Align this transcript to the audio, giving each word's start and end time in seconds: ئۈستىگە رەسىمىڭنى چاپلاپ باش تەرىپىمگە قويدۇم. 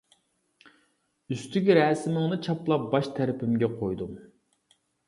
ئۈستىگە 1.35 1.77
رەسىمىڭنى 1.81 2.41
چاپلاپ 2.49 2.89
باش 2.97 3.13
تەرىپىمگە 3.21 3.73
قويدۇم. 3.79 4.23